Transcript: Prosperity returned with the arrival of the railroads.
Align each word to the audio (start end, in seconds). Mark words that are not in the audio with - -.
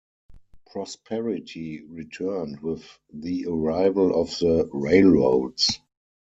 Prosperity 0.65 1.83
returned 1.83 2.61
with 2.61 2.83
the 3.13 3.45
arrival 3.45 4.19
of 4.19 4.29
the 4.39 4.67
railroads. 4.73 5.79